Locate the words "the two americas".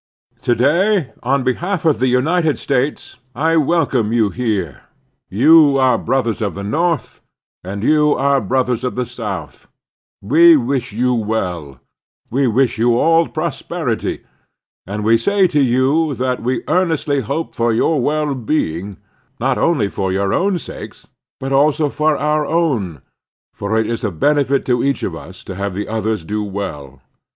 7.83-8.15